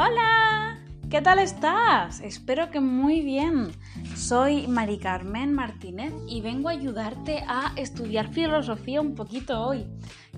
Hola, 0.00 0.78
¿qué 1.10 1.20
tal 1.22 1.40
estás? 1.40 2.20
Espero 2.20 2.70
que 2.70 2.78
muy 2.78 3.20
bien. 3.20 3.72
Soy 4.14 4.68
Mari 4.68 4.98
Carmen 4.98 5.52
Martínez 5.52 6.14
y 6.28 6.40
vengo 6.40 6.68
a 6.68 6.72
ayudarte 6.72 7.42
a 7.48 7.72
estudiar 7.74 8.28
filosofía 8.28 9.00
un 9.00 9.16
poquito 9.16 9.60
hoy. 9.60 9.88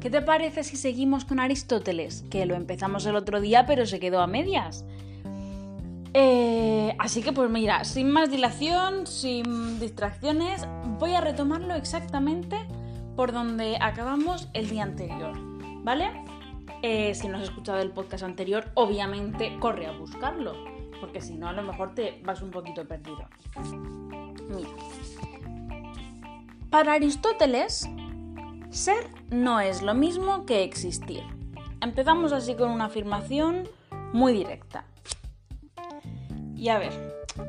¿Qué 0.00 0.08
te 0.08 0.22
parece 0.22 0.64
si 0.64 0.78
seguimos 0.78 1.26
con 1.26 1.40
Aristóteles? 1.40 2.24
Que 2.30 2.46
lo 2.46 2.54
empezamos 2.54 3.04
el 3.04 3.16
otro 3.16 3.38
día 3.38 3.66
pero 3.66 3.84
se 3.84 4.00
quedó 4.00 4.22
a 4.22 4.26
medias. 4.26 4.86
Eh, 6.14 6.96
así 6.98 7.22
que 7.22 7.32
pues 7.32 7.50
mira, 7.50 7.84
sin 7.84 8.10
más 8.10 8.30
dilación, 8.30 9.06
sin 9.06 9.78
distracciones, 9.78 10.66
voy 10.98 11.12
a 11.12 11.20
retomarlo 11.20 11.74
exactamente 11.74 12.56
por 13.14 13.32
donde 13.32 13.76
acabamos 13.78 14.48
el 14.54 14.70
día 14.70 14.84
anterior, 14.84 15.34
¿vale? 15.82 16.29
Eh, 16.82 17.14
si 17.14 17.28
no 17.28 17.36
has 17.36 17.44
escuchado 17.44 17.80
el 17.80 17.90
podcast 17.90 18.24
anterior, 18.24 18.70
obviamente 18.74 19.56
corre 19.58 19.86
a 19.86 19.92
buscarlo, 19.92 20.54
porque 21.00 21.20
si 21.20 21.34
no 21.34 21.48
a 21.48 21.52
lo 21.52 21.62
mejor 21.62 21.94
te 21.94 22.20
vas 22.24 22.40
un 22.40 22.50
poquito 22.50 22.86
perdido. 22.86 23.28
Mira. 24.48 24.70
Para 26.70 26.94
Aristóteles, 26.94 27.88
ser 28.70 29.10
no 29.30 29.60
es 29.60 29.82
lo 29.82 29.94
mismo 29.94 30.46
que 30.46 30.62
existir. 30.62 31.22
Empezamos 31.80 32.32
así 32.32 32.54
con 32.54 32.70
una 32.70 32.86
afirmación 32.86 33.68
muy 34.12 34.32
directa. 34.32 34.84
Y 36.54 36.68
a 36.68 36.78
ver, 36.78 36.92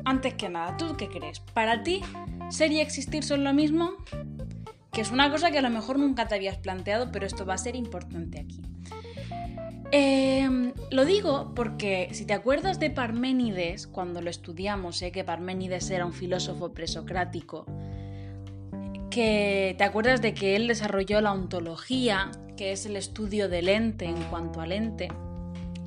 antes 0.04 0.34
que 0.34 0.48
nada, 0.48 0.76
¿tú 0.76 0.96
qué 0.96 1.08
crees? 1.08 1.40
¿Para 1.40 1.82
ti 1.82 2.02
ser 2.50 2.72
y 2.72 2.80
existir 2.80 3.24
son 3.24 3.44
lo 3.44 3.52
mismo? 3.52 3.92
Que 4.90 5.00
es 5.00 5.10
una 5.10 5.30
cosa 5.30 5.50
que 5.50 5.58
a 5.58 5.62
lo 5.62 5.70
mejor 5.70 5.98
nunca 5.98 6.28
te 6.28 6.34
habías 6.34 6.58
planteado, 6.58 7.10
pero 7.12 7.26
esto 7.26 7.46
va 7.46 7.54
a 7.54 7.58
ser 7.58 7.76
importante 7.76 8.40
aquí. 8.40 8.60
Em, 9.94 10.72
lo 10.90 11.04
digo 11.04 11.52
porque 11.54 12.08
si 12.12 12.24
te 12.24 12.32
acuerdas 12.32 12.80
de 12.80 12.88
Parménides, 12.88 13.86
cuando 13.86 14.22
lo 14.22 14.30
estudiamos, 14.30 14.96
sé 14.96 15.12
que 15.12 15.22
Parménides 15.22 15.90
era 15.90 16.06
un 16.06 16.14
filósofo 16.14 16.72
presocrático, 16.72 17.66
que 19.10 19.74
te 19.76 19.84
acuerdas 19.84 20.22
de 20.22 20.32
que 20.32 20.56
él 20.56 20.66
desarrolló 20.66 21.20
la 21.20 21.32
ontología, 21.32 22.30
que 22.56 22.72
es 22.72 22.86
el 22.86 22.96
estudio 22.96 23.50
del 23.50 23.68
ente 23.68 24.06
en 24.06 24.22
cuanto 24.24 24.62
al 24.62 24.72
ente, 24.72 25.08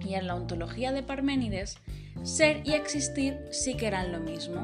y 0.05 0.13
en 0.13 0.27
la 0.27 0.35
ontología 0.35 0.91
de 0.91 1.01
Parménides, 1.01 1.79
ser 2.21 2.61
y 2.63 2.73
existir 2.73 3.39
sí 3.49 3.75
que 3.75 3.87
eran 3.87 4.11
lo 4.11 4.19
mismo. 4.19 4.61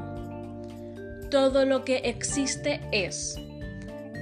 Todo 1.32 1.66
lo 1.66 1.84
que 1.84 1.96
existe 2.04 2.80
es, 2.92 3.36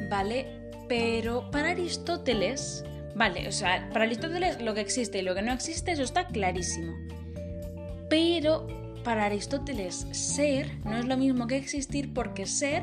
¿vale? 0.08 0.46
Pero 0.88 1.50
para 1.50 1.72
Aristóteles, 1.72 2.84
vale, 3.14 3.48
o 3.48 3.53
sea, 3.53 3.89
para 3.92 4.05
Aristóteles 4.05 4.61
lo 4.61 4.75
que 4.75 4.80
existe 4.80 5.19
y 5.19 5.22
lo 5.22 5.34
que 5.34 5.42
no 5.42 5.53
existe, 5.53 5.92
eso 5.92 6.03
está 6.03 6.27
clarísimo. 6.27 6.92
Pero 8.08 8.67
para 9.05 9.27
Aristóteles 9.27 10.06
ser 10.12 10.78
no 10.84 10.98
es 10.98 11.06
lo 11.06 11.17
mismo 11.17 11.47
que 11.47 11.56
existir 11.56 12.12
porque 12.12 12.47
ser 12.47 12.83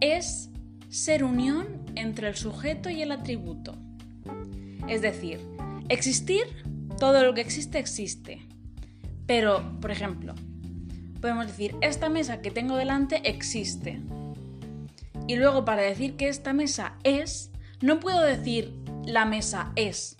es 0.00 0.50
ser 0.88 1.24
unión 1.24 1.84
entre 1.94 2.28
el 2.28 2.36
sujeto 2.36 2.90
y 2.90 3.02
el 3.02 3.12
atributo. 3.12 3.76
Es 4.88 5.02
decir, 5.02 5.40
existir, 5.88 6.44
todo 6.98 7.24
lo 7.24 7.34
que 7.34 7.40
existe 7.40 7.78
existe. 7.78 8.40
Pero, 9.26 9.78
por 9.80 9.90
ejemplo, 9.90 10.34
podemos 11.20 11.46
decir, 11.46 11.74
esta 11.80 12.08
mesa 12.08 12.40
que 12.40 12.50
tengo 12.50 12.76
delante 12.76 13.28
existe. 13.28 14.00
Y 15.26 15.36
luego 15.36 15.64
para 15.64 15.82
decir 15.82 16.16
que 16.16 16.28
esta 16.28 16.52
mesa 16.52 16.96
es, 17.02 17.50
no 17.80 18.00
puedo 18.00 18.22
decir 18.22 18.74
la 19.04 19.24
mesa 19.24 19.72
es 19.76 20.16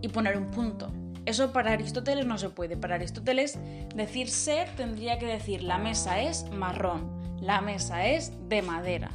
y 0.00 0.08
poner 0.08 0.36
un 0.36 0.50
punto. 0.50 0.92
Eso 1.24 1.52
para 1.52 1.72
Aristóteles 1.72 2.26
no 2.26 2.38
se 2.38 2.50
puede. 2.50 2.76
Para 2.76 2.94
Aristóteles 2.94 3.58
decir 3.94 4.28
ser 4.30 4.68
tendría 4.76 5.18
que 5.18 5.26
decir 5.26 5.62
la 5.62 5.78
mesa 5.78 6.20
es 6.20 6.48
marrón, 6.50 7.38
la 7.40 7.60
mesa 7.60 8.06
es 8.06 8.32
de 8.48 8.62
madera. 8.62 9.10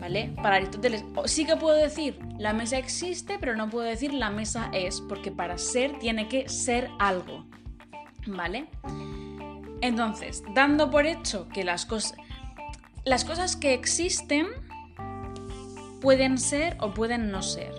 ¿Vale? 0.00 0.34
Para 0.42 0.56
Aristóteles 0.56 1.04
sí 1.26 1.44
que 1.44 1.56
puedo 1.56 1.76
decir 1.76 2.18
la 2.38 2.52
mesa 2.52 2.78
existe, 2.78 3.38
pero 3.38 3.54
no 3.56 3.70
puedo 3.70 3.86
decir 3.86 4.12
la 4.12 4.30
mesa 4.30 4.70
es, 4.72 5.00
porque 5.02 5.30
para 5.30 5.58
ser 5.58 5.98
tiene 5.98 6.28
que 6.28 6.48
ser 6.48 6.90
algo. 6.98 7.46
¿Vale? 8.26 8.66
Entonces, 9.82 10.42
dando 10.54 10.90
por 10.90 11.04
hecho 11.06 11.48
que 11.50 11.62
las 11.62 11.84
cosas 11.84 12.16
las 13.04 13.26
cosas 13.26 13.56
que 13.56 13.74
existen 13.74 14.46
pueden 16.04 16.36
ser 16.36 16.76
o 16.80 16.92
pueden 16.92 17.30
no 17.30 17.40
ser. 17.40 17.72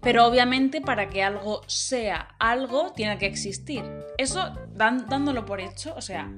Pero 0.00 0.26
obviamente 0.26 0.80
para 0.80 1.10
que 1.10 1.22
algo 1.22 1.60
sea 1.66 2.34
algo 2.38 2.92
tiene 2.94 3.18
que 3.18 3.26
existir. 3.26 3.84
Eso 4.16 4.54
dándolo 4.74 5.44
por 5.44 5.60
hecho, 5.60 5.94
o 5.94 6.00
sea, 6.00 6.32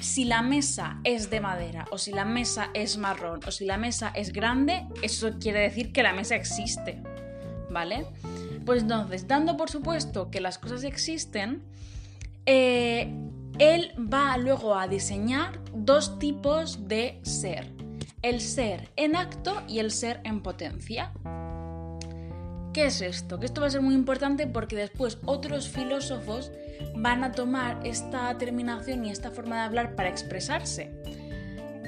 si 0.00 0.24
la 0.24 0.40
mesa 0.40 1.00
es 1.04 1.28
de 1.28 1.40
madera 1.40 1.84
o 1.90 1.98
si 1.98 2.12
la 2.12 2.24
mesa 2.24 2.70
es 2.72 2.96
marrón 2.96 3.40
o 3.46 3.50
si 3.50 3.66
la 3.66 3.76
mesa 3.76 4.10
es 4.14 4.32
grande, 4.32 4.86
eso 5.02 5.38
quiere 5.38 5.60
decir 5.60 5.92
que 5.92 6.02
la 6.02 6.14
mesa 6.14 6.34
existe. 6.34 7.02
¿Vale? 7.68 8.06
Pues 8.64 8.84
entonces, 8.84 9.28
dando 9.28 9.58
por 9.58 9.68
supuesto 9.68 10.30
que 10.30 10.40
las 10.40 10.56
cosas 10.56 10.82
existen, 10.82 11.62
eh, 12.46 13.12
él 13.58 13.92
va 13.98 14.38
luego 14.38 14.74
a 14.76 14.88
diseñar 14.88 15.60
dos 15.74 16.18
tipos 16.18 16.88
de 16.88 17.20
ser. 17.22 17.77
El 18.20 18.40
ser 18.40 18.90
en 18.96 19.14
acto 19.14 19.62
y 19.68 19.78
el 19.78 19.92
ser 19.92 20.20
en 20.24 20.42
potencia. 20.42 21.12
¿Qué 22.72 22.86
es 22.86 23.00
esto? 23.00 23.38
Que 23.38 23.46
esto 23.46 23.60
va 23.60 23.68
a 23.68 23.70
ser 23.70 23.80
muy 23.80 23.94
importante 23.94 24.48
porque 24.48 24.74
después 24.74 25.18
otros 25.24 25.68
filósofos 25.68 26.50
van 26.96 27.22
a 27.22 27.30
tomar 27.30 27.80
esta 27.86 28.36
terminación 28.36 29.04
y 29.04 29.10
esta 29.10 29.30
forma 29.30 29.56
de 29.56 29.62
hablar 29.62 29.94
para 29.94 30.08
expresarse. 30.08 30.90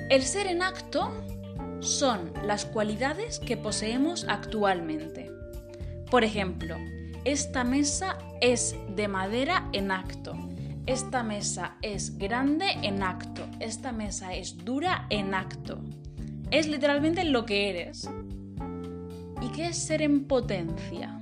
El 0.08 0.22
ser 0.22 0.46
en 0.46 0.62
acto 0.62 1.10
son 1.80 2.32
las 2.44 2.64
cualidades 2.64 3.40
que 3.40 3.56
poseemos 3.56 4.24
actualmente. 4.28 5.32
Por 6.12 6.22
ejemplo, 6.22 6.76
esta 7.24 7.64
mesa 7.64 8.18
es 8.40 8.76
de 8.94 9.08
madera 9.08 9.68
en 9.72 9.90
acto. 9.90 10.36
Esta 10.86 11.24
mesa 11.24 11.76
es 11.82 12.18
grande 12.18 12.66
en 12.82 13.02
acto. 13.02 13.46
Esta 13.58 13.90
mesa 13.90 14.34
es 14.34 14.64
dura 14.64 15.06
en 15.10 15.34
acto. 15.34 15.80
Es 16.50 16.66
literalmente 16.68 17.24
lo 17.24 17.46
que 17.46 17.70
eres. 17.70 18.10
¿Y 19.40 19.48
qué 19.52 19.68
es 19.68 19.78
ser 19.78 20.02
en 20.02 20.26
potencia? 20.26 21.20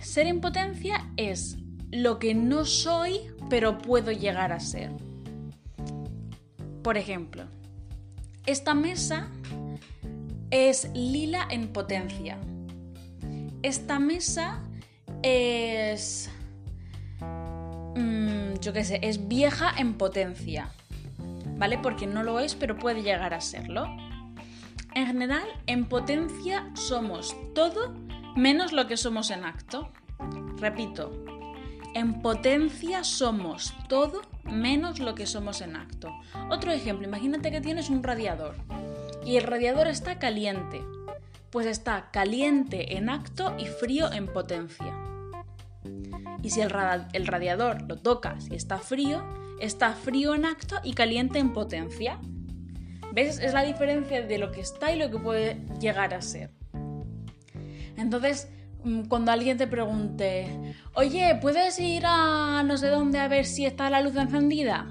Ser 0.00 0.26
en 0.26 0.40
potencia 0.40 1.10
es 1.16 1.58
lo 1.90 2.18
que 2.18 2.34
no 2.34 2.64
soy, 2.64 3.20
pero 3.50 3.78
puedo 3.78 4.10
llegar 4.10 4.52
a 4.52 4.60
ser. 4.60 4.90
Por 6.82 6.96
ejemplo, 6.96 7.44
esta 8.46 8.74
mesa 8.74 9.28
es 10.50 10.90
lila 10.94 11.46
en 11.50 11.68
potencia. 11.68 12.38
Esta 13.62 13.98
mesa 13.98 14.62
es... 15.22 16.30
Mm, 17.94 18.54
yo 18.60 18.72
qué 18.72 18.84
sé, 18.84 19.00
es 19.02 19.28
vieja 19.28 19.72
en 19.76 19.94
potencia. 19.94 20.70
¿Vale? 21.56 21.78
Porque 21.78 22.06
no 22.06 22.22
lo 22.22 22.40
es, 22.40 22.54
pero 22.54 22.76
puede 22.76 23.02
llegar 23.02 23.34
a 23.34 23.40
serlo. 23.40 23.86
En 24.94 25.06
general, 25.06 25.46
en 25.66 25.86
potencia 25.86 26.70
somos 26.74 27.36
todo 27.54 27.94
menos 28.36 28.72
lo 28.72 28.86
que 28.86 28.96
somos 28.96 29.30
en 29.30 29.44
acto. 29.44 29.90
Repito, 30.58 31.24
en 31.94 32.20
potencia 32.20 33.04
somos 33.04 33.74
todo 33.88 34.22
menos 34.44 35.00
lo 35.00 35.14
que 35.14 35.26
somos 35.26 35.60
en 35.60 35.76
acto. 35.76 36.10
Otro 36.50 36.70
ejemplo, 36.72 37.06
imagínate 37.06 37.50
que 37.50 37.60
tienes 37.60 37.90
un 37.90 38.02
radiador 38.02 38.56
y 39.24 39.36
el 39.36 39.42
radiador 39.42 39.88
está 39.88 40.18
caliente. 40.18 40.82
Pues 41.50 41.66
está 41.66 42.10
caliente 42.10 42.96
en 42.96 43.08
acto 43.08 43.54
y 43.58 43.66
frío 43.66 44.12
en 44.12 44.26
potencia. 44.26 44.94
Y 46.42 46.50
si 46.50 46.60
el, 46.60 46.70
radiador 46.70 47.82
lo 47.82 47.96
tocas 47.96 48.48
y 48.50 48.54
está 48.54 48.78
frío, 48.78 49.24
está 49.60 49.92
frío 49.92 50.34
en 50.34 50.44
acto 50.44 50.76
y 50.82 50.94
caliente 50.94 51.38
en 51.38 51.52
potencia. 51.52 52.18
¿Ves? 53.12 53.38
Es 53.38 53.54
la 53.54 53.62
diferencia 53.62 54.22
de 54.22 54.38
lo 54.38 54.50
que 54.52 54.60
está 54.60 54.92
y 54.92 54.98
lo 54.98 55.10
que 55.10 55.18
puede 55.18 55.60
llegar 55.80 56.12
a 56.12 56.20
ser. 56.20 56.50
Entonces, 57.96 58.48
mm, 58.84 59.02
cuando 59.04 59.32
alguien 59.32 59.56
te 59.56 59.66
pregunte, 59.66 60.74
oye, 60.94 61.38
¿puedes 61.40 61.78
ir 61.78 62.02
a 62.06 62.62
no 62.64 62.76
sé 62.76 62.88
dónde 62.88 63.18
a 63.18 63.28
ver 63.28 63.46
si 63.46 63.64
está 63.64 63.88
la 63.90 64.02
luz 64.02 64.16
encendida? 64.16 64.86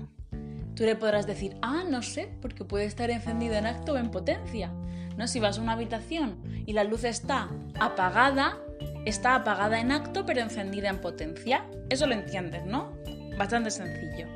Tú 0.76 0.84
le 0.84 0.96
podrás 0.96 1.26
decir, 1.26 1.56
ah, 1.62 1.84
no 1.90 2.02
sé, 2.02 2.30
porque 2.42 2.66
puede 2.66 2.86
estar 2.86 3.10
encendido 3.10 3.56
en 3.56 3.66
acto 3.66 3.94
o 3.94 3.98
en 3.98 4.12
potencia. 4.12 4.74
¿No? 5.18 5.28
Si 5.28 5.40
vas 5.40 5.58
a 5.58 5.62
una 5.62 5.74
habitación 5.74 6.42
y 6.66 6.74
la 6.74 6.84
luz 6.84 7.06
está 7.06 7.50
apagada, 7.80 8.58
está 9.06 9.36
apagada 9.36 9.80
en 9.80 9.94
acto 9.94 10.26
pero 10.26 10.42
encendida 10.42 10.90
en 10.90 11.00
potencia. 11.00 11.66
Eso 11.90 12.06
lo 12.06 12.14
entiendes, 12.16 12.66
¿no? 12.66 12.92
Bastante 13.38 13.72
sencillo. 13.72 14.28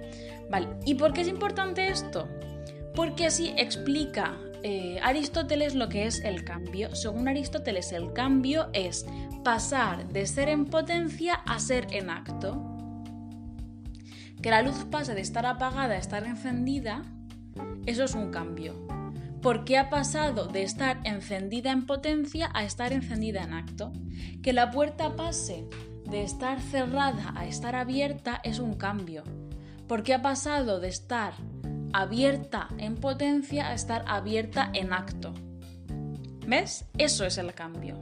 Vale, 0.49 0.67
¿y 0.85 0.95
por 0.95 1.13
qué 1.13 1.21
es 1.21 1.27
importante 1.27 1.87
esto? 1.87 2.27
porque 2.99 3.27
así 3.27 3.53
explica 3.55 4.37
eh, 4.61 4.99
Aristóteles 5.01 5.73
lo 5.73 5.87
que 5.87 6.05
es 6.05 6.21
el 6.23 6.43
cambio. 6.43 6.93
Según 6.95 7.29
Aristóteles, 7.29 7.93
el 7.93 8.11
cambio 8.11 8.67
es 8.73 9.05
pasar 9.41 10.09
de 10.09 10.25
ser 10.25 10.49
en 10.49 10.65
potencia 10.65 11.35
a 11.35 11.59
ser 11.59 11.87
en 11.91 12.09
acto. 12.09 12.65
que 14.41 14.49
la 14.51 14.61
luz 14.61 14.85
pase 14.91 15.15
de 15.15 15.21
estar 15.21 15.45
apagada 15.45 15.95
a 15.95 15.97
estar 15.97 16.25
encendida, 16.25 17.03
eso 17.85 18.03
es 18.03 18.15
un 18.15 18.31
cambio. 18.31 18.87
Porque 19.41 19.77
ha 19.77 19.89
pasado 19.89 20.47
de 20.47 20.63
estar 20.63 20.99
encendida 21.05 21.71
en 21.71 21.85
potencia 21.85 22.49
a 22.53 22.65
estar 22.65 22.91
encendida 22.91 23.43
en 23.43 23.53
acto. 23.53 23.93
Que 24.43 24.51
la 24.51 24.71
puerta 24.71 25.15
pase 25.15 25.69
de 26.09 26.23
estar 26.23 26.59
cerrada 26.59 27.33
a 27.35 27.45
estar 27.45 27.75
abierta 27.75 28.39
es 28.43 28.59
un 28.59 28.75
cambio. 28.75 29.23
Porque 29.87 30.13
ha 30.13 30.21
pasado 30.21 30.79
de 30.79 30.87
estar 30.87 31.33
abierta 31.93 32.69
en 32.77 32.95
potencia 32.95 33.69
a 33.69 33.73
estar 33.73 34.03
abierta 34.07 34.69
en 34.73 34.93
acto. 34.93 35.33
¿Ves? 36.47 36.85
Eso 36.97 37.25
es 37.25 37.37
el 37.37 37.53
cambio. 37.53 37.97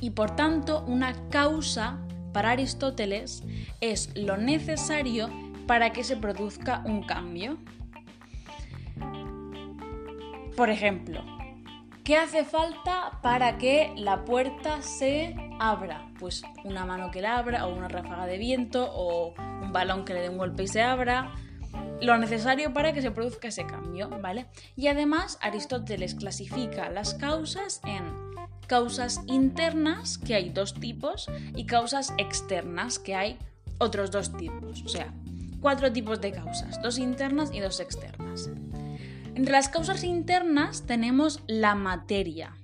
Y 0.00 0.10
por 0.10 0.36
tanto, 0.36 0.84
una 0.86 1.14
causa 1.30 1.98
para 2.32 2.50
Aristóteles 2.50 3.42
es 3.80 4.16
lo 4.16 4.36
necesario 4.36 5.30
para 5.66 5.92
que 5.92 6.04
se 6.04 6.16
produzca 6.16 6.82
un 6.84 7.02
cambio. 7.02 7.58
Por 10.56 10.70
ejemplo, 10.70 11.22
¿qué 12.04 12.16
hace 12.16 12.44
falta 12.44 13.20
para 13.22 13.58
que 13.58 13.92
la 13.96 14.24
puerta 14.24 14.82
se 14.82 15.34
abra? 15.58 16.05
Pues 16.18 16.42
una 16.64 16.84
mano 16.84 17.10
que 17.10 17.20
la 17.20 17.38
abra, 17.38 17.66
o 17.66 17.74
una 17.74 17.88
ráfaga 17.88 18.26
de 18.26 18.38
viento, 18.38 18.90
o 18.92 19.34
un 19.62 19.72
balón 19.72 20.04
que 20.04 20.14
le 20.14 20.20
dé 20.20 20.28
un 20.28 20.38
golpe 20.38 20.64
y 20.64 20.68
se 20.68 20.82
abra. 20.82 21.34
Lo 22.00 22.16
necesario 22.18 22.72
para 22.72 22.92
que 22.92 23.02
se 23.02 23.10
produzca 23.10 23.48
ese 23.48 23.66
cambio, 23.66 24.08
¿vale? 24.08 24.46
Y 24.76 24.88
además 24.88 25.38
Aristóteles 25.40 26.14
clasifica 26.14 26.90
las 26.90 27.14
causas 27.14 27.80
en 27.84 28.04
causas 28.66 29.20
internas, 29.26 30.18
que 30.18 30.34
hay 30.34 30.50
dos 30.50 30.74
tipos, 30.74 31.30
y 31.54 31.66
causas 31.66 32.12
externas, 32.18 32.98
que 32.98 33.14
hay 33.14 33.38
otros 33.78 34.10
dos 34.10 34.36
tipos. 34.36 34.82
O 34.84 34.88
sea, 34.88 35.12
cuatro 35.60 35.92
tipos 35.92 36.20
de 36.20 36.32
causas, 36.32 36.80
dos 36.82 36.98
internas 36.98 37.50
y 37.52 37.60
dos 37.60 37.80
externas. 37.80 38.50
Entre 39.34 39.52
las 39.52 39.68
causas 39.68 40.02
internas 40.04 40.84
tenemos 40.86 41.42
la 41.46 41.74
materia. 41.74 42.56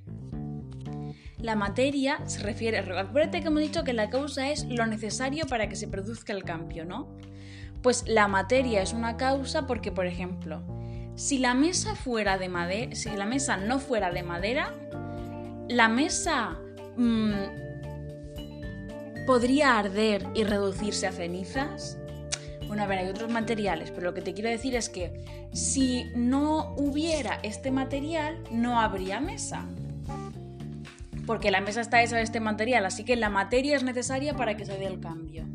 La 1.43 1.57
materia 1.57 2.21
se 2.27 2.39
refiere, 2.39 2.79
acuérdate 2.79 3.41
que 3.41 3.49
hemos 3.49 3.61
dicho 3.61 3.83
que 3.83 3.93
la 3.93 4.09
causa 4.11 4.51
es 4.51 4.65
lo 4.65 4.87
necesario 4.87 5.47
para 5.47 5.69
que 5.69 5.75
se 5.75 5.89
produzca 5.89 6.33
el 6.33 6.45
cambio, 6.45 6.85
¿no? 6.85 7.09
Pues 7.83 8.05
la 8.07 8.29
materia 8.29 8.81
es 8.81 8.93
una 8.93 9.17
causa 9.17 9.67
porque, 9.67 9.91
por 9.91 10.07
ejemplo, 10.07 10.63
si 11.17 11.39
la 11.39 11.55
mesa 11.55 11.97
fuera 11.97 12.39
de 12.39 12.49
madera, 12.49 12.95
si 12.95 13.11
la 13.11 13.27
mesa 13.27 13.57
no 13.57 13.81
fuera 13.81 14.13
de 14.13 14.23
madera, 14.23 14.73
la 15.69 15.89
mesa 15.89 16.61
mm, 16.97 17.33
podría 19.27 19.79
arder 19.79 20.25
y 20.35 20.45
reducirse 20.45 21.09
a 21.09 21.13
cenizas. 21.13 21.99
Bueno, 22.69 22.85
a 22.85 22.87
ver, 22.87 23.01
hay 23.01 23.09
otros 23.09 23.31
materiales, 23.31 23.91
pero 23.91 24.05
lo 24.05 24.15
que 24.15 24.23
te 24.23 24.33
quiero 24.33 24.49
decir 24.49 24.77
es 24.77 24.89
que 24.89 25.25
si 25.53 26.05
no 26.15 26.75
hubiera 26.77 27.41
este 27.43 27.73
material, 27.73 28.39
no 28.53 28.81
habría 28.81 29.21
mesa. 29.21 29.67
Porque 31.27 31.51
la 31.51 31.61
mesa 31.61 31.81
está 31.81 32.03
hecha 32.03 32.17
de 32.17 32.23
este 32.23 32.41
material, 32.41 32.85
así 32.85 33.05
que 33.05 33.17
la 33.17 33.31
materia 33.31 33.77
es 33.77 33.83
necesaria 33.83 34.35
para 34.35 34.57
que 34.57 34.65
se 34.65 34.77
dé 34.77 34.87
el 34.87 35.01
cambio. 35.01 35.47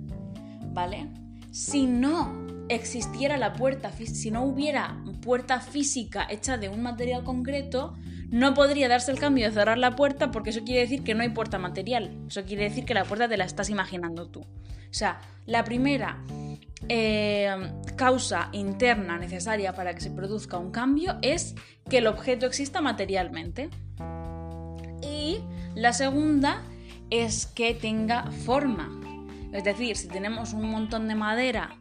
¿Vale? 0.74 1.10
Si 1.52 1.86
no 1.88 2.48
existiera 2.70 3.38
la 3.38 3.54
puerta, 3.54 3.92
si 3.92 4.32
no 4.32 4.44
hubiera 4.44 5.02
puerta 5.22 5.60
física 5.60 6.28
hecha 6.30 6.58
de 6.58 6.70
un 6.70 6.82
material 6.82 7.24
concreto, 7.24 7.96
no 8.30 8.54
podría 8.54 8.90
darse 8.90 9.12
el 9.12 9.20
cambio 9.20 9.48
de 9.48 9.54
cerrar 9.54 9.78
la 9.78 9.96
puerta 9.96 10.32
porque 10.32 10.50
eso 10.50 10.64
quiere 10.64 10.82
decir 10.82 11.04
que 11.04 11.16
no 11.16 11.24
hay 11.24 11.30
puerta 11.30 11.58
material. 11.58 12.18
Eso 12.28 12.44
quiere 12.44 12.64
decir 12.64 12.86
que 12.86 12.94
la 12.94 13.06
puerta 13.06 13.28
te 13.28 13.38
la 13.38 13.46
estás 13.46 13.70
imaginando 13.70 14.28
tú. 14.30 14.42
O 14.42 14.94
sea, 14.94 15.20
la 15.46 15.64
primera 15.64 16.24
eh, 16.90 17.50
causa 17.96 18.50
interna 18.52 19.18
necesaria 19.18 19.74
para 19.74 19.94
que 19.94 20.02
se 20.02 20.12
produzca 20.12 20.58
un 20.58 20.72
cambio 20.72 21.18
es 21.22 21.56
que 21.90 22.00
el 22.00 22.08
objeto 22.08 22.46
exista 22.46 22.82
materialmente. 22.82 23.70
La 25.78 25.94
segunda 25.94 26.64
es 27.12 27.46
que 27.46 27.76
tenga 27.76 28.32
forma. 28.32 28.90
Es 29.54 29.64
decir, 29.64 29.96
si 29.96 30.08
tenemos 30.08 30.54
un 30.54 30.70
montón 30.70 31.08
de 31.08 31.14
madera 31.16 31.78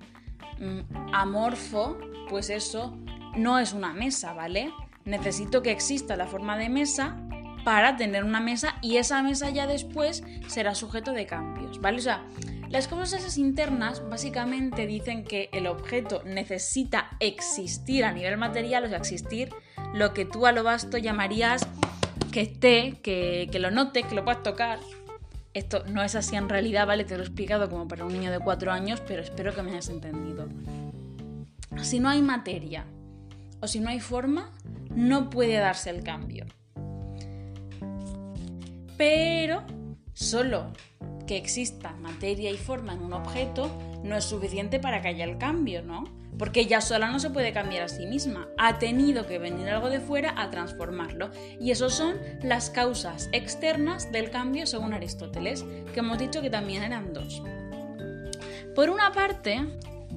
mm, 0.60 1.14
amorfo, 1.14 1.98
pues 2.28 2.50
eso 2.50 2.96
no 3.36 3.58
es 3.58 3.72
una 3.72 3.94
mesa, 3.94 4.34
¿vale? 4.34 4.70
necesito 5.06 5.62
que 5.62 5.70
exista 5.70 6.16
la 6.16 6.26
forma 6.26 6.58
de 6.58 6.68
mesa 6.68 7.16
para 7.64 7.96
tener 7.96 8.22
una 8.24 8.40
mesa 8.40 8.76
y 8.82 8.98
esa 8.98 9.22
mesa 9.22 9.48
ya 9.50 9.66
después 9.66 10.22
será 10.46 10.74
sujeto 10.74 11.12
de 11.12 11.26
cambios, 11.26 11.80
¿vale? 11.80 11.98
O 11.98 12.02
sea, 12.02 12.22
las 12.68 12.86
cosas 12.86 13.38
internas 13.38 14.06
básicamente 14.08 14.86
dicen 14.86 15.24
que 15.24 15.48
el 15.52 15.66
objeto 15.66 16.22
necesita 16.24 17.16
existir 17.20 18.04
a 18.04 18.12
nivel 18.12 18.36
material, 18.36 18.84
o 18.84 18.88
sea, 18.88 18.98
existir 18.98 19.54
lo 19.94 20.12
que 20.12 20.24
tú 20.24 20.46
a 20.46 20.52
lo 20.52 20.62
vasto 20.62 20.98
llamarías 20.98 21.66
que 22.36 22.42
esté, 22.42 22.98
que, 23.02 23.48
que 23.50 23.58
lo 23.58 23.70
note, 23.70 24.02
que 24.02 24.14
lo 24.14 24.22
puedas 24.22 24.42
tocar. 24.42 24.78
Esto 25.54 25.84
no 25.86 26.02
es 26.02 26.14
así 26.14 26.36
en 26.36 26.50
realidad, 26.50 26.86
¿vale? 26.86 27.04
Te 27.04 27.16
lo 27.16 27.22
he 27.22 27.26
explicado 27.26 27.70
como 27.70 27.88
para 27.88 28.04
un 28.04 28.12
niño 28.12 28.30
de 28.30 28.40
cuatro 28.40 28.72
años, 28.72 29.02
pero 29.08 29.22
espero 29.22 29.54
que 29.54 29.62
me 29.62 29.70
hayas 29.70 29.88
entendido. 29.88 30.46
Si 31.80 31.98
no 31.98 32.10
hay 32.10 32.20
materia 32.20 32.84
o 33.62 33.66
si 33.66 33.80
no 33.80 33.88
hay 33.88 34.00
forma, 34.00 34.52
no 34.94 35.30
puede 35.30 35.54
darse 35.54 35.88
el 35.88 36.02
cambio. 36.02 36.44
Pero 38.98 39.62
solo 40.12 40.74
que 41.26 41.38
exista 41.38 41.92
materia 42.02 42.50
y 42.50 42.58
forma 42.58 42.92
en 42.92 43.00
un 43.00 43.14
objeto 43.14 43.70
no 44.04 44.14
es 44.14 44.24
suficiente 44.24 44.78
para 44.78 45.00
que 45.00 45.08
haya 45.08 45.24
el 45.24 45.38
cambio, 45.38 45.80
¿no? 45.80 46.04
Porque 46.38 46.60
ella 46.60 46.80
sola 46.80 47.10
no 47.10 47.18
se 47.18 47.30
puede 47.30 47.52
cambiar 47.52 47.84
a 47.84 47.88
sí 47.88 48.06
misma. 48.06 48.48
Ha 48.58 48.78
tenido 48.78 49.26
que 49.26 49.38
venir 49.38 49.68
algo 49.68 49.88
de 49.88 50.00
fuera 50.00 50.34
a 50.36 50.50
transformarlo. 50.50 51.30
Y 51.60 51.70
eso 51.70 51.88
son 51.90 52.16
las 52.42 52.70
causas 52.70 53.28
externas 53.32 54.12
del 54.12 54.30
cambio 54.30 54.66
según 54.66 54.92
Aristóteles, 54.92 55.64
que 55.92 56.00
hemos 56.00 56.18
dicho 56.18 56.42
que 56.42 56.50
también 56.50 56.82
eran 56.82 57.12
dos. 57.12 57.42
Por 58.74 58.90
una 58.90 59.12
parte 59.12 59.66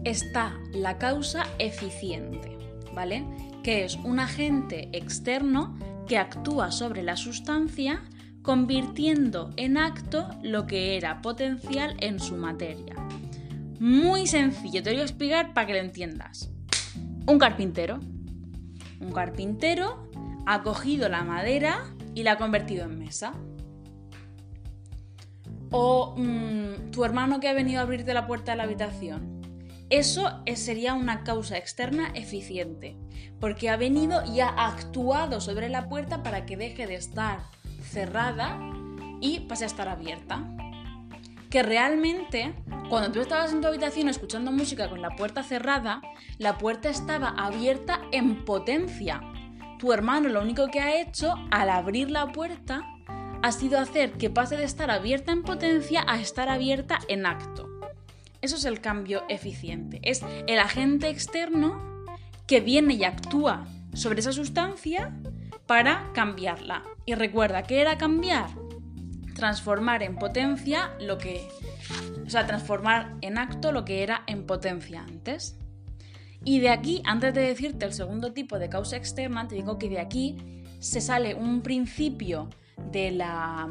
está 0.03 0.57
la 0.73 0.97
causa 0.97 1.47
eficiente, 1.59 2.57
¿vale? 2.93 3.23
que 3.63 3.83
es 3.83 3.95
un 3.95 4.19
agente 4.19 4.89
externo 4.93 5.77
que 6.07 6.17
actúa 6.17 6.71
sobre 6.71 7.03
la 7.03 7.17
sustancia 7.17 8.03
convirtiendo 8.41 9.51
en 9.57 9.77
acto 9.77 10.27
lo 10.41 10.65
que 10.65 10.97
era 10.97 11.21
potencial 11.21 11.95
en 11.99 12.19
su 12.19 12.35
materia. 12.35 12.95
Muy 13.79 14.27
sencillo, 14.27 14.83
te 14.83 14.91
voy 14.91 14.99
a 14.99 15.03
explicar 15.03 15.53
para 15.53 15.67
que 15.67 15.73
lo 15.73 15.79
entiendas. 15.79 16.51
Un 17.25 17.39
carpintero. 17.39 17.99
Un 18.99 19.11
carpintero 19.11 20.09
ha 20.45 20.61
cogido 20.63 21.09
la 21.09 21.23
madera 21.23 21.85
y 22.13 22.23
la 22.23 22.33
ha 22.33 22.37
convertido 22.37 22.85
en 22.85 22.99
mesa. 22.99 23.33
O 25.71 26.15
mm, 26.17 26.91
tu 26.91 27.05
hermano 27.05 27.39
que 27.39 27.47
ha 27.47 27.53
venido 27.53 27.79
a 27.79 27.83
abrirte 27.83 28.13
la 28.13 28.27
puerta 28.27 28.51
de 28.51 28.57
la 28.57 28.63
habitación 28.63 29.39
eso 29.89 30.43
sería 30.55 30.93
una 30.93 31.23
causa 31.23 31.57
externa 31.57 32.11
eficiente, 32.13 32.95
porque 33.39 33.69
ha 33.69 33.77
venido 33.77 34.23
y 34.23 34.39
ha 34.39 34.49
actuado 34.49 35.41
sobre 35.41 35.67
la 35.67 35.89
puerta 35.89 36.21
para 36.21 36.45
que 36.45 36.57
deje 36.57 36.85
de 36.85 36.93
estar 36.93 37.39
cerrada 37.81 38.59
y 39.19 39.41
pase 39.41 39.63
a 39.63 39.67
estar 39.67 39.87
abierta. 39.87 40.47
Que 41.49 41.63
realmente, 41.63 42.53
cuando 42.89 43.11
tú 43.11 43.21
estabas 43.21 43.51
en 43.51 43.61
tu 43.61 43.67
habitación 43.67 44.07
escuchando 44.07 44.51
música 44.51 44.89
con 44.89 45.01
la 45.01 45.15
puerta 45.15 45.43
cerrada, 45.43 46.01
la 46.37 46.57
puerta 46.57 46.89
estaba 46.89 47.29
abierta 47.29 48.01
en 48.11 48.45
potencia. 48.45 49.21
Tu 49.79 49.91
hermano 49.91 50.29
lo 50.29 50.41
único 50.41 50.67
que 50.67 50.79
ha 50.79 51.01
hecho 51.01 51.33
al 51.51 51.69
abrir 51.69 52.11
la 52.11 52.31
puerta 52.31 52.85
ha 53.41 53.51
sido 53.51 53.79
hacer 53.79 54.11
que 54.13 54.29
pase 54.29 54.57
de 54.57 54.65
estar 54.65 54.91
abierta 54.91 55.31
en 55.31 55.43
potencia 55.43 56.03
a 56.07 56.19
estar 56.19 56.49
abierta 56.49 56.99
en 57.07 57.25
acto. 57.25 57.67
Eso 58.41 58.55
es 58.55 58.65
el 58.65 58.79
cambio 58.81 59.23
eficiente. 59.29 59.99
Es 60.03 60.23
el 60.47 60.59
agente 60.59 61.09
externo 61.09 62.05
que 62.47 62.61
viene 62.61 62.93
y 62.93 63.03
actúa 63.03 63.67
sobre 63.93 64.19
esa 64.19 64.33
sustancia 64.33 65.13
para 65.65 66.11
cambiarla. 66.13 66.83
Y 67.05 67.15
recuerda, 67.15 67.63
¿qué 67.63 67.81
era 67.81 67.97
cambiar? 67.97 68.49
Transformar 69.39 70.03
en 70.03 70.17
potencia 70.17 70.91
lo 70.99 71.17
que... 71.17 71.47
O 72.25 72.29
sea, 72.29 72.45
transformar 72.45 73.15
en 73.21 73.37
acto 73.37 73.71
lo 73.71 73.85
que 73.85 74.03
era 74.03 74.23
en 74.27 74.45
potencia 74.45 75.01
antes. 75.01 75.57
Y 76.43 76.59
de 76.59 76.69
aquí, 76.69 77.01
antes 77.05 77.33
de 77.33 77.41
decirte 77.41 77.85
el 77.85 77.93
segundo 77.93 78.33
tipo 78.33 78.59
de 78.59 78.69
causa 78.69 78.97
externa, 78.97 79.47
te 79.47 79.55
digo 79.55 79.77
que 79.77 79.89
de 79.89 79.99
aquí 79.99 80.37
se 80.79 81.01
sale 81.01 81.35
un 81.35 81.61
principio 81.61 82.49
de 82.91 83.11
la 83.11 83.69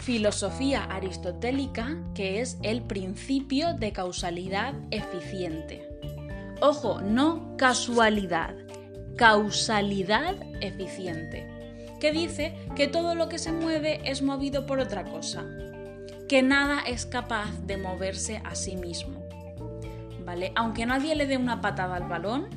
filosofía 0.00 0.84
aristotélica 0.84 1.96
que 2.14 2.40
es 2.40 2.58
el 2.62 2.82
principio 2.82 3.74
de 3.74 3.92
causalidad 3.92 4.74
eficiente. 4.90 5.88
Ojo, 6.60 7.00
no 7.00 7.56
casualidad, 7.56 8.54
causalidad 9.16 10.36
eficiente, 10.60 11.46
que 12.00 12.12
dice 12.12 12.54
que 12.74 12.88
todo 12.88 13.14
lo 13.14 13.28
que 13.28 13.38
se 13.38 13.52
mueve 13.52 14.00
es 14.04 14.22
movido 14.22 14.66
por 14.66 14.78
otra 14.78 15.04
cosa, 15.04 15.44
que 16.28 16.42
nada 16.42 16.80
es 16.80 17.06
capaz 17.06 17.60
de 17.66 17.76
moverse 17.76 18.40
a 18.44 18.54
sí 18.54 18.76
mismo. 18.76 19.26
¿vale? 20.26 20.52
Aunque 20.56 20.84
nadie 20.84 21.14
le 21.14 21.26
dé 21.26 21.38
una 21.38 21.60
patada 21.60 21.96
al 21.96 22.08
balón, 22.08 22.48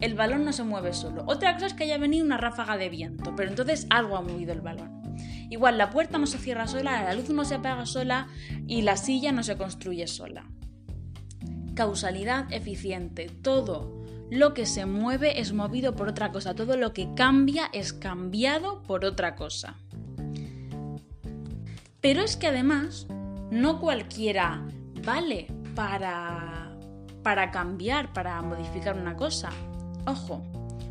el 0.00 0.14
balón 0.14 0.44
no 0.44 0.52
se 0.52 0.64
mueve 0.64 0.92
solo. 0.92 1.22
Otra 1.26 1.54
cosa 1.54 1.66
es 1.66 1.74
que 1.74 1.84
haya 1.84 1.96
venido 1.96 2.26
una 2.26 2.36
ráfaga 2.36 2.76
de 2.76 2.90
viento, 2.90 3.34
pero 3.36 3.48
entonces 3.48 3.86
algo 3.88 4.16
ha 4.16 4.20
movido 4.20 4.52
el 4.52 4.60
balón. 4.60 5.00
Igual 5.48 5.78
la 5.78 5.90
puerta 5.90 6.18
no 6.18 6.26
se 6.26 6.38
cierra 6.38 6.66
sola, 6.66 7.04
la 7.04 7.14
luz 7.14 7.30
no 7.30 7.44
se 7.44 7.54
apaga 7.54 7.86
sola 7.86 8.26
y 8.66 8.82
la 8.82 8.96
silla 8.96 9.30
no 9.32 9.44
se 9.44 9.56
construye 9.56 10.06
sola. 10.08 10.50
Causalidad 11.74 12.52
eficiente. 12.52 13.30
Todo 13.42 14.01
lo 14.32 14.54
que 14.54 14.64
se 14.64 14.86
mueve 14.86 15.42
es 15.42 15.52
movido 15.52 15.94
por 15.94 16.08
otra 16.08 16.32
cosa. 16.32 16.54
Todo 16.54 16.78
lo 16.78 16.94
que 16.94 17.12
cambia 17.14 17.68
es 17.70 17.92
cambiado 17.92 18.82
por 18.82 19.04
otra 19.04 19.36
cosa. 19.36 19.76
Pero 22.00 22.22
es 22.22 22.38
que 22.38 22.46
además, 22.46 23.06
no 23.50 23.78
cualquiera 23.78 24.66
vale 25.04 25.48
para, 25.74 26.74
para 27.22 27.50
cambiar, 27.50 28.14
para 28.14 28.40
modificar 28.40 28.96
una 28.96 29.18
cosa. 29.18 29.50
Ojo, 30.06 30.42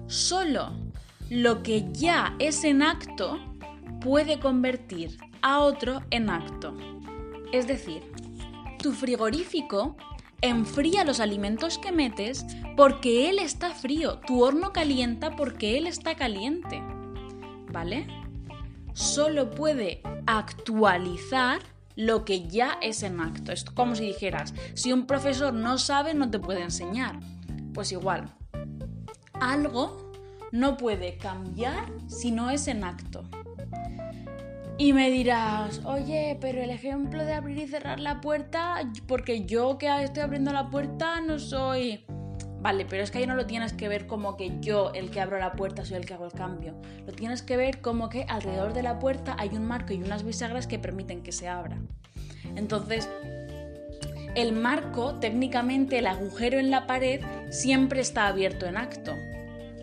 solo 0.05 0.74
lo 1.31 1.63
que 1.63 1.91
ya 1.93 2.36
es 2.38 2.63
en 2.63 2.83
acto 2.83 3.39
puede 4.01 4.39
convertir 4.39 5.17
a 5.41 5.62
otro 5.62 6.01
en 6.12 6.29
acto. 6.29 6.77
Es 7.51 7.65
decir, 7.65 8.03
tu 8.77 8.91
frigorífico 8.91 9.98
enfría 10.41 11.03
los 11.03 11.19
alimentos 11.19 11.77
que 11.77 11.91
metes 11.91 12.45
porque 12.75 13.29
él 13.29 13.39
está 13.39 13.74
frío. 13.74 14.19
Tu 14.19 14.43
horno 14.43 14.74
calienta 14.74 15.36
porque 15.36 15.77
él 15.77 15.88
está 15.88 16.15
caliente. 16.15 16.81
¿Vale? 17.71 18.07
Solo 18.93 19.51
puede 19.51 20.01
actualizar 20.25 21.62
lo 21.95 22.25
que 22.25 22.48
ya 22.48 22.77
es 22.81 23.03
en 23.03 23.19
acto. 23.19 23.51
Es 23.51 23.63
como 23.63 23.95
si 23.95 24.05
dijeras, 24.05 24.53
si 24.74 24.91
un 24.91 25.05
profesor 25.05 25.53
no 25.53 25.77
sabe, 25.77 26.13
no 26.13 26.29
te 26.29 26.39
puede 26.39 26.62
enseñar. 26.62 27.19
Pues 27.74 27.91
igual, 27.91 28.33
algo 29.33 30.12
no 30.51 30.77
puede 30.77 31.17
cambiar 31.17 31.91
si 32.07 32.31
no 32.31 32.50
es 32.50 32.67
en 32.67 32.83
acto. 32.83 33.24
Y 34.81 34.93
me 34.93 35.11
dirás, 35.11 35.79
oye, 35.85 36.39
pero 36.41 36.59
el 36.59 36.71
ejemplo 36.71 37.23
de 37.23 37.33
abrir 37.33 37.59
y 37.59 37.67
cerrar 37.67 38.00
la 38.00 38.19
puerta, 38.19 38.77
porque 39.05 39.45
yo 39.45 39.77
que 39.77 39.85
estoy 40.01 40.23
abriendo 40.23 40.51
la 40.51 40.71
puerta 40.71 41.21
no 41.21 41.38
soy... 41.38 42.03
Vale, 42.61 42.88
pero 42.89 43.03
es 43.03 43.11
que 43.11 43.19
ahí 43.19 43.27
no 43.27 43.35
lo 43.35 43.45
tienes 43.45 43.73
que 43.73 43.88
ver 43.88 44.07
como 44.07 44.38
que 44.38 44.59
yo, 44.59 44.91
el 44.95 45.11
que 45.11 45.21
abro 45.21 45.38
la 45.38 45.51
puerta, 45.51 45.85
soy 45.85 45.97
el 45.97 46.05
que 46.07 46.15
hago 46.15 46.25
el 46.25 46.31
cambio. 46.31 46.81
Lo 47.05 47.13
tienes 47.13 47.43
que 47.43 47.57
ver 47.57 47.79
como 47.79 48.09
que 48.09 48.25
alrededor 48.27 48.73
de 48.73 48.81
la 48.81 48.97
puerta 48.97 49.35
hay 49.38 49.50
un 49.50 49.65
marco 49.65 49.93
y 49.93 50.01
unas 50.01 50.23
bisagras 50.23 50.65
que 50.65 50.79
permiten 50.79 51.21
que 51.21 51.31
se 51.31 51.47
abra. 51.47 51.77
Entonces, 52.55 53.07
el 54.33 54.51
marco, 54.51 55.19
técnicamente 55.19 56.00
el 56.00 56.07
agujero 56.07 56.57
en 56.57 56.71
la 56.71 56.88
pared, 56.88 57.21
siempre 57.51 58.01
está 58.01 58.25
abierto 58.25 58.65
en 58.65 58.77
acto. 58.77 59.13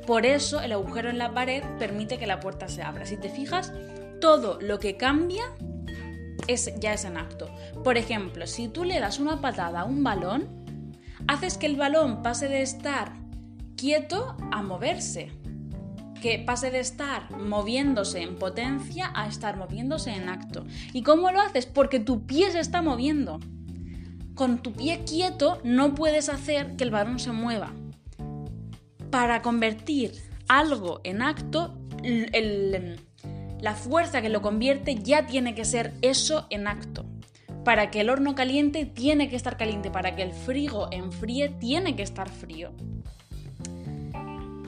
Por 0.08 0.26
eso 0.26 0.60
el 0.60 0.72
agujero 0.72 1.08
en 1.08 1.18
la 1.18 1.34
pared 1.34 1.62
permite 1.78 2.18
que 2.18 2.26
la 2.26 2.40
puerta 2.40 2.66
se 2.66 2.82
abra. 2.82 3.06
Si 3.06 3.16
te 3.16 3.28
fijas, 3.28 3.72
todo 4.20 4.58
lo 4.60 4.78
que 4.78 4.96
cambia 4.96 5.44
es, 6.46 6.72
ya 6.80 6.94
es 6.94 7.04
en 7.04 7.16
acto. 7.16 7.48
Por 7.84 7.96
ejemplo, 7.96 8.46
si 8.46 8.68
tú 8.68 8.84
le 8.84 9.00
das 9.00 9.18
una 9.18 9.40
patada 9.40 9.80
a 9.80 9.84
un 9.84 10.02
balón, 10.02 10.48
haces 11.26 11.58
que 11.58 11.66
el 11.66 11.76
balón 11.76 12.22
pase 12.22 12.48
de 12.48 12.62
estar 12.62 13.12
quieto 13.76 14.36
a 14.50 14.62
moverse. 14.62 15.30
Que 16.20 16.40
pase 16.40 16.70
de 16.72 16.80
estar 16.80 17.30
moviéndose 17.30 18.22
en 18.22 18.36
potencia 18.36 19.12
a 19.14 19.28
estar 19.28 19.56
moviéndose 19.56 20.10
en 20.10 20.28
acto. 20.28 20.66
¿Y 20.92 21.02
cómo 21.02 21.30
lo 21.30 21.40
haces? 21.40 21.66
Porque 21.66 22.00
tu 22.00 22.26
pie 22.26 22.50
se 22.50 22.58
está 22.58 22.82
moviendo. 22.82 23.38
Con 24.34 24.58
tu 24.58 24.72
pie 24.72 25.04
quieto 25.04 25.60
no 25.62 25.94
puedes 25.94 26.28
hacer 26.28 26.76
que 26.76 26.84
el 26.84 26.90
balón 26.90 27.20
se 27.20 27.30
mueva. 27.30 27.72
Para 29.10 29.42
convertir 29.42 30.12
algo 30.48 31.00
en 31.04 31.22
acto, 31.22 31.78
el, 32.02 33.00
la 33.60 33.74
fuerza 33.74 34.22
que 34.22 34.28
lo 34.28 34.42
convierte 34.42 34.96
ya 34.96 35.26
tiene 35.26 35.54
que 35.54 35.64
ser 35.64 35.94
eso 36.02 36.46
en 36.50 36.68
acto. 36.68 37.06
Para 37.64 37.90
que 37.90 38.00
el 38.00 38.10
horno 38.10 38.34
caliente 38.34 38.86
tiene 38.86 39.28
que 39.28 39.36
estar 39.36 39.56
caliente, 39.56 39.90
para 39.90 40.14
que 40.16 40.22
el 40.22 40.32
frigo 40.32 40.88
enfríe 40.90 41.48
tiene 41.48 41.96
que 41.96 42.02
estar 42.02 42.28
frío. 42.28 42.72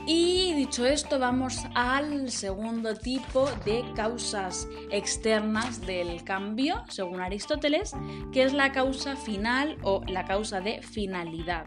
Y 0.07 0.55
dicho 0.55 0.87
esto, 0.87 1.19
vamos 1.21 1.67
al 1.75 2.31
segundo 2.31 2.97
tipo 2.97 3.49
de 3.65 3.85
causas 3.95 4.67
externas 4.91 5.87
del 5.87 6.25
cambio, 6.25 6.83
según 6.89 7.21
Aristóteles, 7.21 7.93
que 8.33 8.43
es 8.43 8.53
la 8.53 8.73
causa 8.73 9.15
final 9.15 9.79
o 9.83 10.03
la 10.09 10.25
causa 10.25 10.61
de 10.61 10.83
finalidad. 10.83 11.65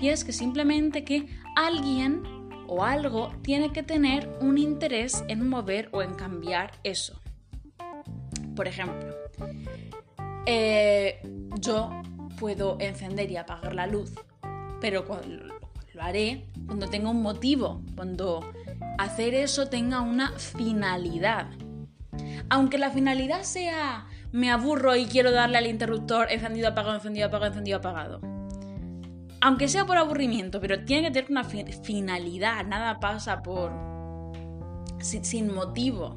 Y 0.00 0.08
es 0.08 0.24
que 0.24 0.32
simplemente 0.32 1.04
que 1.04 1.26
alguien 1.54 2.22
o 2.68 2.84
algo 2.84 3.32
tiene 3.42 3.72
que 3.72 3.82
tener 3.82 4.28
un 4.40 4.58
interés 4.58 5.24
en 5.28 5.48
mover 5.48 5.88
o 5.92 6.02
en 6.02 6.14
cambiar 6.14 6.72
eso. 6.82 7.20
Por 8.54 8.66
ejemplo, 8.68 9.14
eh, 10.46 11.20
yo 11.60 11.90
puedo 12.38 12.76
encender 12.80 13.30
y 13.30 13.36
apagar 13.36 13.74
la 13.74 13.86
luz, 13.86 14.14
pero 14.80 15.04
lo 15.94 16.02
haré 16.02 16.46
cuando 16.66 16.88
tenga 16.88 17.10
un 17.10 17.22
motivo, 17.22 17.82
cuando 17.94 18.52
hacer 18.98 19.34
eso 19.34 19.68
tenga 19.68 20.00
una 20.00 20.32
finalidad. 20.32 21.48
Aunque 22.48 22.78
la 22.78 22.90
finalidad 22.90 23.42
sea 23.42 24.06
me 24.32 24.50
aburro 24.50 24.96
y 24.96 25.06
quiero 25.06 25.32
darle 25.32 25.58
al 25.58 25.66
interruptor 25.66 26.30
encendido, 26.30 26.68
apagado, 26.68 26.96
encendido, 26.96 27.26
apagado, 27.26 27.48
encendido, 27.52 27.78
apagado 27.78 28.35
aunque 29.46 29.68
sea 29.68 29.86
por 29.86 29.96
aburrimiento, 29.96 30.60
pero 30.60 30.84
tiene 30.84 31.06
que 31.06 31.12
tener 31.12 31.30
una 31.30 31.44
finalidad, 31.44 32.66
nada 32.66 32.98
pasa 32.98 33.44
por 33.44 33.70
sin, 34.98 35.54
motivo, 35.54 36.16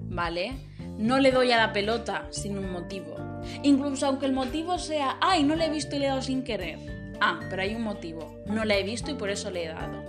¿vale? 0.00 0.54
No 0.96 1.18
le 1.18 1.32
doy 1.32 1.52
a 1.52 1.58
la 1.58 1.74
pelota 1.74 2.28
sin 2.30 2.56
un 2.56 2.72
motivo. 2.72 3.14
Incluso 3.62 4.06
aunque 4.06 4.24
el 4.24 4.32
motivo 4.32 4.78
sea, 4.78 5.18
ay, 5.20 5.42
no 5.42 5.54
le 5.54 5.66
he 5.66 5.70
visto 5.70 5.96
y 5.96 5.98
le 5.98 6.06
he 6.06 6.08
dado 6.08 6.22
sin 6.22 6.44
querer. 6.44 6.78
Ah, 7.20 7.40
pero 7.50 7.60
hay 7.60 7.74
un 7.74 7.82
motivo. 7.82 8.42
No 8.46 8.64
la 8.64 8.78
he 8.78 8.82
visto 8.84 9.10
y 9.10 9.14
por 9.16 9.28
eso 9.28 9.50
le 9.50 9.66
he 9.66 9.68
dado. 9.68 10.02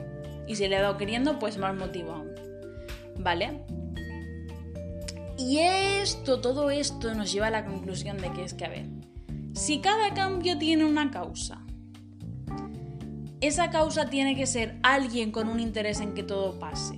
Y 0.47 0.55
si 0.55 0.65
le 0.65 0.77
he 0.77 0.81
dado 0.81 0.95
queriendo, 0.95 1.39
pues 1.39 1.57
más 1.57 1.75
motivo 1.75 2.13
aún. 2.13 2.31
¿Vale? 3.17 3.59
Y 5.37 5.57
esto, 5.59 6.39
todo 6.39 6.69
esto 6.69 7.13
nos 7.13 7.29
lleva 7.33 7.47
a 7.47 7.51
la 7.51 7.65
conclusión 7.65 8.19
de 8.19 8.31
que 8.31 8.45
es 8.45 8.53
que, 8.53 8.63
a 8.63 8.69
ver, 8.69 8.85
si 9.53 9.81
cada 9.81 10.13
cambio 10.13 10.57
tiene 10.57 10.85
una 10.85 11.11
causa, 11.11 11.62
esa 13.47 13.69
causa 13.69 14.09
tiene 14.09 14.35
que 14.35 14.45
ser 14.45 14.77
alguien 14.83 15.31
con 15.31 15.49
un 15.49 15.59
interés 15.59 15.99
en 15.99 16.13
que 16.13 16.23
todo 16.23 16.59
pase. 16.59 16.95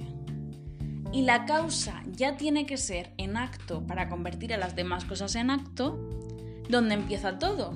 Y 1.12 1.24
la 1.24 1.46
causa 1.46 2.04
ya 2.12 2.38
tiene 2.38 2.66
que 2.66 2.78
ser 2.78 3.14
en 3.18 3.36
acto 3.36 3.88
para 3.88 4.10
convertir 4.10 4.54
a 4.54 4.58
las 4.58 4.76
demás 4.76 5.06
cosas 5.06 5.34
en 5.36 5.50
acto, 5.50 5.98
donde 6.70 6.94
empieza 6.94 7.40
todo. 7.40 7.74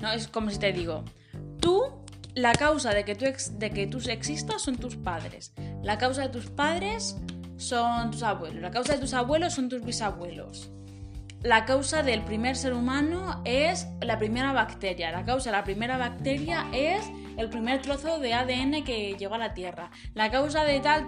No, 0.00 0.12
es 0.12 0.28
como 0.28 0.50
si 0.50 0.58
te 0.58 0.72
digo, 0.72 1.04
tú, 1.60 1.82
la 2.34 2.52
causa 2.52 2.94
de 2.94 3.04
que 3.04 3.14
tú, 3.14 3.26
de 3.58 3.70
que 3.70 3.86
tú 3.86 3.98
existas 4.08 4.62
son 4.62 4.76
tus 4.76 4.96
padres. 4.96 5.52
La 5.82 5.98
causa 5.98 6.22
de 6.22 6.28
tus 6.28 6.46
padres 6.46 7.16
son 7.58 8.12
tus 8.12 8.22
abuelos. 8.22 8.62
La 8.62 8.70
causa 8.70 8.94
de 8.94 9.00
tus 9.00 9.12
abuelos 9.12 9.54
son 9.54 9.68
tus 9.68 9.84
bisabuelos. 9.84 10.70
La 11.42 11.66
causa 11.66 12.02
del 12.02 12.22
primer 12.22 12.56
ser 12.56 12.72
humano 12.72 13.42
es 13.44 13.86
la 14.00 14.18
primera 14.18 14.52
bacteria. 14.52 15.12
La 15.12 15.24
causa 15.24 15.50
de 15.50 15.56
la 15.56 15.64
primera 15.64 15.98
bacteria 15.98 16.66
es 16.72 17.04
el 17.38 17.48
primer 17.48 17.80
trozo 17.80 18.18
de 18.18 18.34
ADN 18.34 18.84
que 18.84 19.14
llegó 19.16 19.36
a 19.36 19.38
la 19.38 19.54
Tierra. 19.54 19.90
La 20.14 20.30
causa 20.30 20.64
de 20.64 20.80
tal, 20.80 21.06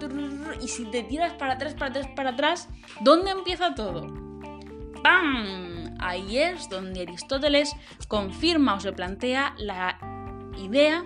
y 0.61 0.67
si 0.67 0.85
te 0.85 1.03
tiras 1.03 1.33
para 1.33 1.53
atrás, 1.53 1.73
para 1.73 1.87
atrás, 1.91 2.07
para 2.15 2.29
atrás, 2.31 2.69
¿dónde 3.01 3.31
empieza 3.31 3.75
todo? 3.75 4.07
¡Pam! 5.03 5.95
Ahí 5.99 6.37
es 6.37 6.69
donde 6.69 7.01
Aristóteles 7.01 7.75
confirma 8.07 8.75
o 8.75 8.79
se 8.79 8.93
plantea 8.93 9.53
la 9.57 9.99
idea 10.57 11.03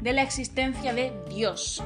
de 0.00 0.12
la 0.12 0.22
existencia 0.22 0.92
de 0.92 1.12
Dios. 1.28 1.82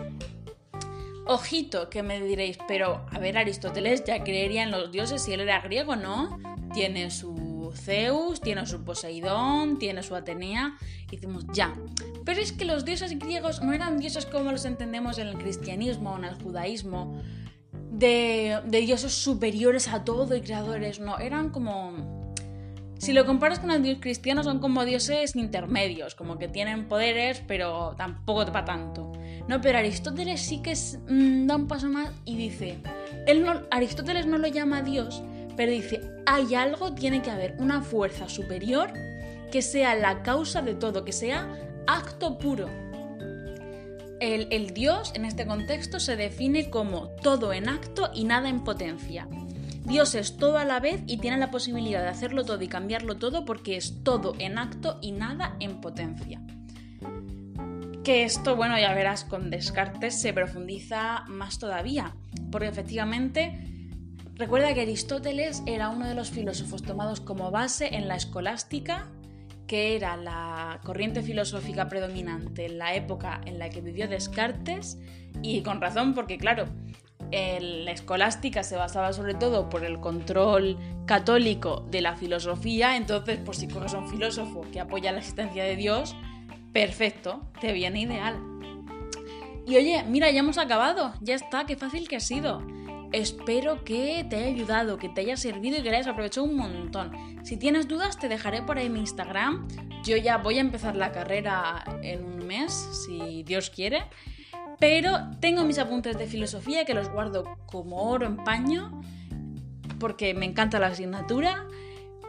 Ojito, 1.25 1.89
que 1.89 2.03
me 2.03 2.21
diréis, 2.21 2.59
pero 2.67 3.07
a 3.13 3.19
ver, 3.21 3.39
Aristóteles 3.39 4.03
ya 4.05 4.25
creería 4.25 4.65
en 4.65 4.73
los 4.73 4.91
dioses 4.91 5.23
si 5.23 5.33
él 5.33 5.41
era 5.41 5.61
griego, 5.61 5.95
¿no? 5.95 6.39
Tiene 6.75 7.11
su 7.13 7.32
Zeus, 7.75 8.41
tiene 8.41 8.67
su 8.67 8.85
Poseidón, 8.85 9.79
tiene 9.79 10.03
su 10.03 10.15
Atenea. 10.15 10.77
Y 11.11 11.17
decimos, 11.17 11.45
ya, 11.53 11.75
pero 12.25 12.41
es 12.41 12.53
que 12.53 12.65
los 12.65 12.85
dioses 12.85 13.19
griegos 13.19 13.63
no 13.63 13.73
eran 13.73 13.99
dioses 13.99 14.27
como 14.27 14.51
los 14.53 14.65
entendemos 14.65 15.19
en 15.19 15.29
el 15.29 15.39
cristianismo 15.39 16.13
o 16.13 16.19
en 16.19 16.25
el 16.25 16.35
judaísmo, 16.35 17.21
de, 17.93 18.61
dioses 18.67 19.13
superiores 19.13 19.89
a 19.89 20.05
todo 20.05 20.35
y 20.35 20.41
creadores, 20.41 21.01
no, 21.01 21.19
eran 21.19 21.51
como... 21.51 22.23
Si 22.99 23.13
lo 23.13 23.27
comparas 23.27 23.59
con 23.59 23.73
el 23.73 23.83
dios 23.83 23.99
cristiano 24.01 24.45
son 24.45 24.61
como 24.61 24.85
dioses 24.85 25.35
intermedios, 25.35 26.15
como 26.15 26.39
que 26.39 26.47
tienen 26.47 26.87
poderes 26.87 27.43
pero 27.49 27.97
tampoco 27.97 28.47
para 28.53 28.65
tanto. 28.65 29.11
No, 29.49 29.61
pero 29.61 29.79
Aristóteles 29.79 30.41
sí 30.41 30.63
que 30.63 30.73
mm, 30.73 31.49
da 31.49 31.57
un 31.57 31.67
paso 31.67 31.89
más 31.89 32.13
y 32.25 32.37
dice, 32.37 32.79
él 33.27 33.45
no, 33.45 33.63
Aristóteles 33.73 34.27
no 34.27 34.39
lo 34.39 34.47
llama 34.47 34.83
Dios, 34.83 35.21
pero 35.57 35.73
dice, 35.73 36.01
hay 36.27 36.55
algo, 36.55 36.95
tiene 36.95 37.23
que 37.23 37.31
haber 37.31 37.55
una 37.59 37.83
fuerza 37.83 38.29
superior 38.29 38.93
que 39.51 39.63
sea 39.63 39.95
la 39.95 40.23
causa 40.23 40.63
de 40.63 40.75
todo, 40.75 41.05
que 41.05 41.13
sea 41.13 41.49
acto 41.87 42.39
puro. 42.39 42.69
El, 44.21 44.47
el, 44.51 44.73
Dios 44.73 45.13
en 45.15 45.25
este 45.25 45.47
contexto 45.47 45.99
se 45.99 46.17
define 46.17 46.71
como 46.71 47.09
todo 47.09 47.53
en 47.53 47.69
acto 47.69 48.11
y 48.15 48.25
nada 48.25 48.49
en 48.49 48.63
potencia. 48.63 49.29
Dios 49.85 50.15
es 50.15 50.37
todo 50.37 50.59
a 50.59 50.65
la 50.65 50.79
vez 50.79 51.03
y 51.07 51.19
tiene 51.19 51.39
la 51.39 51.51
posibilidad 51.51 52.03
de 52.03 52.09
hacerlo 52.09 52.45
todo 52.45 52.63
y 52.63 52.69
cambiarlo 52.69 53.17
todo 53.17 53.45
porque 53.45 53.77
es 53.77 54.03
todo 54.05 54.35
en 54.39 54.59
acto 54.59 54.99
y 55.03 55.13
nada 55.13 55.57
en 55.59 55.81
potencia. 55.81 56.41
Que 58.05 58.25
esto, 58.25 58.57
bueno, 58.57 58.79
ya 58.79 58.95
verás, 58.95 59.25
con 59.25 59.51
Descartes 59.51 60.21
se 60.21 60.33
profundiza 60.33 61.25
más 61.29 61.59
todavía, 61.59 62.15
porque 62.51 62.69
efectivamente 62.69 63.82
recuerda 64.35 64.75
que 64.75 64.83
Aristóteles 64.83 65.63
era 65.67 65.89
uno 65.89 66.07
de 66.07 66.15
los 66.15 66.31
filósofos 66.31 66.83
tomados 66.83 67.21
como 67.21 67.51
base 67.51 67.95
en 67.95 68.09
la 68.09 68.17
escolástica, 68.17 69.11
que 69.67 69.97
era 69.97 70.17
la 70.17 70.81
corriente 70.85 71.23
filosófica 71.23 71.89
predominante 71.89 72.67
en 72.67 72.79
la 72.79 72.95
época 72.95 73.41
en 73.47 73.59
la 73.59 73.71
que 73.71 73.81
vivió 73.81 74.09
Descartes, 74.09 74.99
y 75.41 75.63
con 75.63 75.81
razón, 75.81 76.15
porque 76.15 76.37
claro, 76.39 76.67
la 77.31 77.93
escolástica 77.93 78.63
se 78.63 78.77
basaba 78.77 79.13
sobre 79.13 79.35
todo 79.35 79.71
por 79.71 79.85
el 79.85 80.01
control 80.01 80.77
católico 81.07 81.87
de 81.91 82.03
la 82.03 82.17
filosofía, 82.17 82.97
entonces 82.97 83.39
pues 83.43 83.59
si 83.59 83.69
conoces 83.69 83.95
a 83.95 83.99
un 83.99 84.09
filósofo 84.09 84.63
que 84.71 84.81
apoya 84.81 85.13
la 85.13 85.19
existencia 85.19 85.65
de 85.65 85.77
Dios, 85.77 86.15
perfecto, 86.73 87.41
te 87.61 87.73
viene 87.73 88.03
ideal. 88.03 88.37
Y 89.67 89.77
oye, 89.77 90.05
mira, 90.07 90.31
ya 90.31 90.41
hemos 90.41 90.59
acabado, 90.59 91.15
ya 91.21 91.35
está, 91.35 91.65
qué 91.65 91.77
fácil 91.77 92.09
que 92.09 92.17
ha 92.17 92.21
sido. 92.21 92.61
Espero 93.13 93.85
que 93.85 94.27
te 94.29 94.37
haya 94.37 94.47
ayudado, 94.47 94.97
que 94.97 95.09
te 95.09 95.21
haya 95.21 95.37
servido 95.37 95.79
y 95.79 95.83
que 95.83 95.91
le 95.91 95.97
hayas 95.97 96.09
aprovechado 96.09 96.47
un 96.47 96.57
montón. 96.57 97.13
Si 97.45 97.59
tienes 97.59 97.87
dudas, 97.87 98.19
te 98.19 98.29
dejaré 98.29 98.63
por 98.63 98.79
ahí 98.79 98.89
mi 98.89 99.01
Instagram. 99.01 99.69
Yo 100.03 100.17
ya 100.17 100.39
voy 100.39 100.59
a 100.59 100.63
empezar 100.63 100.97
la 100.97 101.13
carrera 101.13 101.85
en 102.03 102.25
un 102.25 102.47
mes, 102.47 102.73
si 102.73 103.43
Dios 103.43 103.71
quiere. 103.71 104.05
Pero 104.79 105.31
tengo 105.41 105.65
mis 105.65 105.79
apuntes 105.79 106.17
de 106.19 106.27
filosofía 106.27 106.85
que 106.85 106.95
los 106.95 107.11
guardo 107.11 107.59
como 107.67 108.11
oro 108.11 108.27
en 108.27 108.37
paño, 108.39 109.03
porque 110.01 110.35
me 110.35 110.47
encanta 110.47 110.79
la 110.79 110.89
asignatura. 110.89 111.67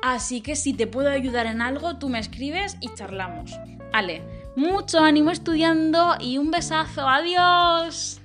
Así 0.02 0.42
que 0.42 0.56
si 0.56 0.74
te 0.74 0.86
puedo 0.86 1.10
ayudar 1.10 1.46
en 1.46 1.62
algo, 1.62 1.98
tú 1.98 2.10
me 2.10 2.20
escribes 2.20 2.78
y 2.82 2.94
charlamos. 2.94 3.58
Ale, 3.94 4.22
mucho 4.56 5.00
ánimo 5.00 5.32
estudiando 5.32 6.16
y 6.20 6.38
un 6.38 6.52
besazo. 6.52 7.08
Adiós. 7.08 8.23